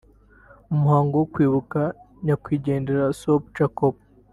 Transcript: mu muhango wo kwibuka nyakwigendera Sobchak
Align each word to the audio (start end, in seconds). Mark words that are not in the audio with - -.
mu 0.69 0.77
muhango 0.83 1.13
wo 1.21 1.27
kwibuka 1.33 1.79
nyakwigendera 2.25 3.03
Sobchak 3.21 3.77